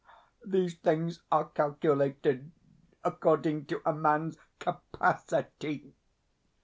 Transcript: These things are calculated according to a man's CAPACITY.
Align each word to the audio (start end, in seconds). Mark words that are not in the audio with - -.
These 0.43 0.77
things 0.79 1.21
are 1.31 1.45
calculated 1.49 2.51
according 3.03 3.65
to 3.67 3.83
a 3.87 3.93
man's 3.93 4.35
CAPACITY. 4.57 5.93